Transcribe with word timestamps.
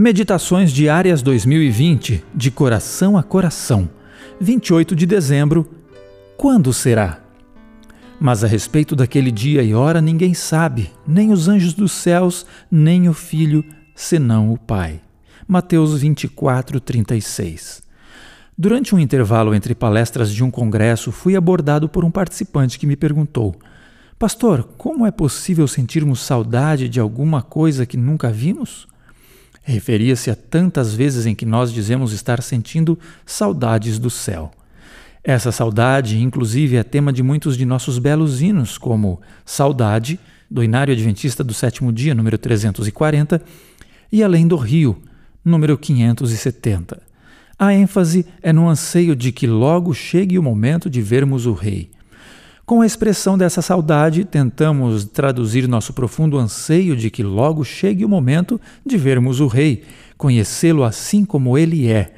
Meditações 0.00 0.72
Diárias 0.72 1.20
2020, 1.20 2.24
de 2.34 2.50
coração 2.50 3.18
a 3.18 3.22
coração. 3.22 3.86
28 4.40 4.96
de 4.96 5.04
dezembro. 5.04 5.68
Quando 6.38 6.72
será? 6.72 7.20
Mas 8.18 8.42
a 8.42 8.46
respeito 8.46 8.96
daquele 8.96 9.30
dia 9.30 9.62
e 9.62 9.74
hora 9.74 10.00
ninguém 10.00 10.32
sabe, 10.32 10.90
nem 11.06 11.30
os 11.30 11.48
anjos 11.48 11.74
dos 11.74 11.92
céus, 11.92 12.46
nem 12.70 13.10
o 13.10 13.12
Filho, 13.12 13.62
senão 13.94 14.50
o 14.50 14.56
Pai. 14.56 15.02
Mateus 15.46 16.00
24, 16.00 16.80
36. 16.80 17.82
Durante 18.56 18.94
um 18.94 18.98
intervalo 18.98 19.54
entre 19.54 19.74
palestras 19.74 20.32
de 20.32 20.42
um 20.42 20.50
congresso, 20.50 21.12
fui 21.12 21.36
abordado 21.36 21.90
por 21.90 22.06
um 22.06 22.10
participante 22.10 22.78
que 22.78 22.86
me 22.86 22.96
perguntou: 22.96 23.54
Pastor, 24.18 24.62
como 24.78 25.04
é 25.04 25.10
possível 25.10 25.68
sentirmos 25.68 26.20
saudade 26.20 26.88
de 26.88 26.98
alguma 26.98 27.42
coisa 27.42 27.84
que 27.84 27.98
nunca 27.98 28.30
vimos? 28.30 28.88
Referia-se 29.62 30.30
a 30.30 30.34
tantas 30.34 30.94
vezes 30.94 31.26
em 31.26 31.34
que 31.34 31.46
nós 31.46 31.72
dizemos 31.72 32.12
estar 32.12 32.42
sentindo 32.42 32.98
saudades 33.24 33.98
do 33.98 34.10
céu. 34.10 34.50
Essa 35.22 35.52
saudade, 35.52 36.18
inclusive, 36.18 36.76
é 36.76 36.82
tema 36.82 37.12
de 37.12 37.22
muitos 37.22 37.56
de 37.56 37.66
nossos 37.66 37.98
belos 37.98 38.40
hinos, 38.40 38.78
como 38.78 39.20
Saudade, 39.44 40.18
do 40.50 40.64
Inário 40.64 40.94
Adventista 40.94 41.44
do 41.44 41.52
Sétimo 41.52 41.92
Dia, 41.92 42.14
número 42.14 42.38
340, 42.38 43.42
e 44.10 44.22
Além 44.22 44.48
do 44.48 44.56
Rio, 44.56 45.00
número 45.44 45.76
570. 45.76 47.02
A 47.58 47.74
ênfase 47.74 48.24
é 48.42 48.52
no 48.52 48.66
anseio 48.68 49.14
de 49.14 49.30
que 49.30 49.46
logo 49.46 49.92
chegue 49.92 50.38
o 50.38 50.42
momento 50.42 50.88
de 50.88 51.02
vermos 51.02 51.44
o 51.44 51.52
Rei. 51.52 51.90
Com 52.70 52.82
a 52.82 52.86
expressão 52.86 53.36
dessa 53.36 53.60
saudade, 53.60 54.24
tentamos 54.24 55.04
traduzir 55.04 55.66
nosso 55.66 55.92
profundo 55.92 56.38
anseio 56.38 56.94
de 56.94 57.10
que 57.10 57.20
logo 57.20 57.64
chegue 57.64 58.04
o 58.04 58.08
momento 58.08 58.60
de 58.86 58.96
vermos 58.96 59.40
o 59.40 59.48
Rei, 59.48 59.82
conhecê-lo 60.16 60.84
assim 60.84 61.24
como 61.24 61.58
ele 61.58 61.90
é, 61.90 62.14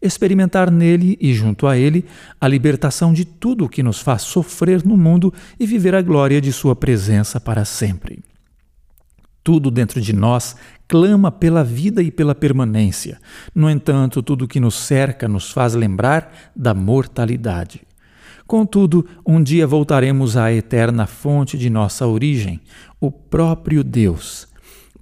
experimentar 0.00 0.70
nele 0.70 1.18
e 1.20 1.34
junto 1.34 1.66
a 1.66 1.76
ele 1.76 2.04
a 2.40 2.46
libertação 2.46 3.12
de 3.12 3.24
tudo 3.24 3.64
o 3.64 3.68
que 3.68 3.82
nos 3.82 3.98
faz 3.98 4.22
sofrer 4.22 4.86
no 4.86 4.96
mundo 4.96 5.34
e 5.58 5.66
viver 5.66 5.96
a 5.96 6.02
glória 6.02 6.40
de 6.40 6.52
Sua 6.52 6.76
presença 6.76 7.40
para 7.40 7.64
sempre. 7.64 8.22
Tudo 9.42 9.72
dentro 9.72 10.00
de 10.00 10.12
nós 10.12 10.54
clama 10.86 11.32
pela 11.32 11.64
vida 11.64 12.00
e 12.00 12.12
pela 12.12 12.32
permanência. 12.32 13.18
No 13.52 13.68
entanto, 13.68 14.22
tudo 14.22 14.44
o 14.44 14.48
que 14.48 14.60
nos 14.60 14.76
cerca 14.76 15.26
nos 15.26 15.50
faz 15.50 15.74
lembrar 15.74 16.52
da 16.54 16.72
mortalidade. 16.72 17.85
Contudo, 18.46 19.06
um 19.26 19.42
dia 19.42 19.66
voltaremos 19.66 20.36
à 20.36 20.52
eterna 20.52 21.06
fonte 21.06 21.58
de 21.58 21.68
nossa 21.68 22.06
origem, 22.06 22.60
o 23.00 23.10
próprio 23.10 23.82
Deus. 23.82 24.46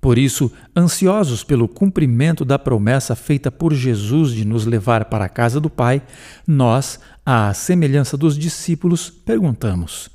Por 0.01 0.19
isso, 0.19 0.51
ansiosos 0.77 1.45
pelo 1.45 1.67
cumprimento 1.69 2.45
da 2.45 2.59
promessa 2.59 3.14
feita 3.14 3.51
por 3.51 3.73
Jesus 3.73 4.33
de 4.33 4.45
nos 4.45 4.67
levar 4.67 5.06
para 5.06 5.25
a 5.25 5.28
casa 5.28 5.61
do 5.61 5.70
Pai, 5.70 6.03
nós, 6.47 7.01
à 7.25 7.53
semelhança 7.55 8.17
dos 8.17 8.39
discípulos, 8.39 9.11
perguntamos: 9.11 10.11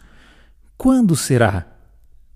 Quando 0.77 1.15
será? 1.15 1.65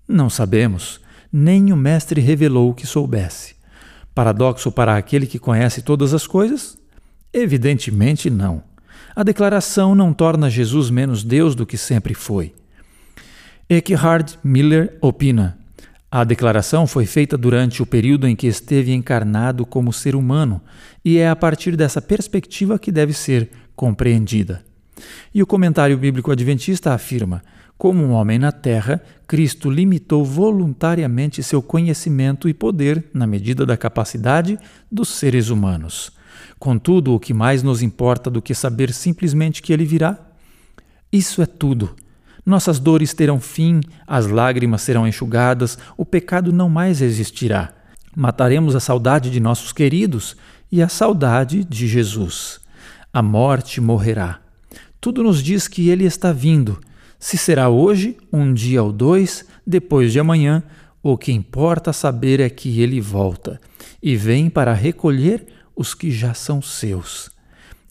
Não 0.08 0.28
sabemos 0.28 1.04
nem 1.36 1.72
o 1.72 1.76
Mestre 1.76 2.20
revelou 2.20 2.72
que 2.72 2.86
soubesse. 2.86 3.56
Paradoxo 4.14 4.70
para 4.70 4.96
aquele 4.96 5.26
que 5.26 5.36
conhece 5.36 5.82
todas 5.82 6.14
as 6.14 6.28
coisas? 6.28 6.78
Evidentemente 7.32 8.30
não. 8.30 8.62
A 9.14 9.22
declaração 9.22 9.94
não 9.94 10.12
torna 10.12 10.50
Jesus 10.50 10.90
menos 10.90 11.24
Deus 11.24 11.54
do 11.54 11.66
que 11.66 11.76
sempre 11.76 12.14
foi. 12.14 12.54
Eckhard 13.68 14.38
Miller 14.44 14.96
opina: 15.00 15.58
a 16.10 16.22
declaração 16.22 16.86
foi 16.86 17.06
feita 17.06 17.36
durante 17.36 17.82
o 17.82 17.86
período 17.86 18.28
em 18.28 18.36
que 18.36 18.46
esteve 18.46 18.92
encarnado 18.92 19.66
como 19.66 19.92
ser 19.92 20.14
humano, 20.14 20.60
e 21.04 21.18
é 21.18 21.28
a 21.28 21.34
partir 21.34 21.74
dessa 21.74 22.00
perspectiva 22.00 22.78
que 22.78 22.92
deve 22.92 23.12
ser 23.12 23.50
compreendida. 23.74 24.62
E 25.34 25.42
o 25.42 25.46
comentário 25.46 25.98
bíblico 25.98 26.30
adventista 26.30 26.94
afirma: 26.94 27.42
como 27.76 28.04
um 28.04 28.12
homem 28.12 28.38
na 28.38 28.52
terra, 28.52 29.02
Cristo 29.26 29.68
limitou 29.68 30.24
voluntariamente 30.24 31.42
seu 31.42 31.60
conhecimento 31.60 32.48
e 32.48 32.54
poder 32.54 33.04
na 33.12 33.26
medida 33.26 33.66
da 33.66 33.76
capacidade 33.76 34.56
dos 34.90 35.08
seres 35.08 35.48
humanos. 35.48 36.12
Contudo, 36.58 37.14
o 37.14 37.20
que 37.20 37.34
mais 37.34 37.62
nos 37.62 37.82
importa 37.82 38.30
do 38.30 38.42
que 38.42 38.54
saber 38.54 38.92
simplesmente 38.92 39.62
que 39.62 39.72
ele 39.72 39.84
virá? 39.84 40.18
Isso 41.12 41.42
é 41.42 41.46
tudo. 41.46 41.94
Nossas 42.44 42.78
dores 42.78 43.14
terão 43.14 43.40
fim, 43.40 43.80
as 44.06 44.26
lágrimas 44.26 44.82
serão 44.82 45.06
enxugadas, 45.06 45.78
o 45.96 46.04
pecado 46.04 46.52
não 46.52 46.68
mais 46.68 47.00
existirá. 47.00 47.72
Mataremos 48.14 48.76
a 48.76 48.80
saudade 48.80 49.30
de 49.30 49.40
nossos 49.40 49.72
queridos 49.72 50.36
e 50.70 50.82
a 50.82 50.88
saudade 50.88 51.64
de 51.64 51.86
Jesus. 51.88 52.60
A 53.12 53.22
morte 53.22 53.80
morrerá. 53.80 54.40
Tudo 55.00 55.22
nos 55.22 55.42
diz 55.42 55.68
que 55.68 55.88
ele 55.88 56.04
está 56.04 56.32
vindo 56.32 56.78
se 57.24 57.38
será 57.38 57.70
hoje, 57.70 58.18
um 58.30 58.52
dia 58.52 58.82
ou 58.82 58.92
dois, 58.92 59.46
depois 59.66 60.12
de 60.12 60.20
amanhã, 60.20 60.62
o 61.02 61.16
que 61.16 61.32
importa 61.32 61.90
saber 61.90 62.38
é 62.38 62.50
que 62.50 62.82
ele 62.82 63.00
volta 63.00 63.58
e 64.02 64.14
vem 64.14 64.50
para 64.50 64.74
recolher 64.74 65.46
os 65.76 65.94
que 65.94 66.10
já 66.10 66.34
são 66.34 66.60
seus. 66.62 67.30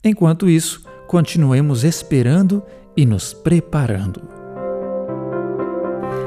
Enquanto 0.02 0.48
isso, 0.48 0.84
continuemos 1.06 1.84
esperando 1.84 2.62
e 2.96 3.04
nos 3.06 3.32
preparando. 3.32 4.34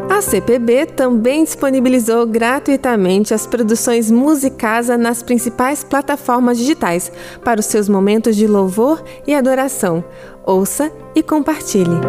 A 0.10 0.22
CPB 0.22 0.88
também 0.88 1.44
disponibilizou 1.44 2.26
gratuitamente 2.26 3.34
as 3.36 3.46
produções 3.46 4.10
Musicasa 4.10 4.98
nas 4.98 5.22
principais 5.22 5.84
plataformas 5.84 6.58
digitais 6.58 7.12
para 7.44 7.60
os 7.60 7.68
seus 7.68 7.88
momentos 7.88 8.36
de 8.36 8.48
louvor 8.48 9.04
e 9.28 9.36
adoração. 9.36 10.04
Ouça 10.44 10.92
e 11.14 11.22
compartilhe. 11.22 12.00